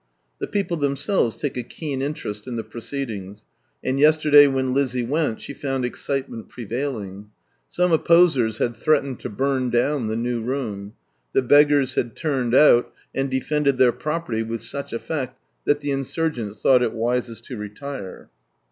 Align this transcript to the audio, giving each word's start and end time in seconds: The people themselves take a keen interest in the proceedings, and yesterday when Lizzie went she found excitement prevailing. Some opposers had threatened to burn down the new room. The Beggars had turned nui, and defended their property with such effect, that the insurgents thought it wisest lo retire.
The 0.39 0.47
people 0.47 0.77
themselves 0.77 1.37
take 1.37 1.55
a 1.55 1.61
keen 1.61 2.01
interest 2.01 2.47
in 2.47 2.55
the 2.55 2.63
proceedings, 2.63 3.45
and 3.83 3.99
yesterday 3.99 4.47
when 4.47 4.73
Lizzie 4.73 5.05
went 5.05 5.39
she 5.41 5.53
found 5.53 5.85
excitement 5.85 6.49
prevailing. 6.49 7.29
Some 7.69 7.91
opposers 7.91 8.57
had 8.57 8.75
threatened 8.75 9.19
to 9.19 9.29
burn 9.29 9.69
down 9.69 10.07
the 10.07 10.15
new 10.15 10.41
room. 10.41 10.93
The 11.33 11.43
Beggars 11.43 11.93
had 11.93 12.15
turned 12.15 12.49
nui, 12.53 12.85
and 13.13 13.29
defended 13.29 13.77
their 13.77 13.91
property 13.91 14.41
with 14.41 14.63
such 14.63 14.91
effect, 14.91 15.37
that 15.65 15.81
the 15.81 15.91
insurgents 15.91 16.63
thought 16.63 16.81
it 16.81 16.93
wisest 16.93 17.47
lo 17.51 17.57
retire. 17.57 18.31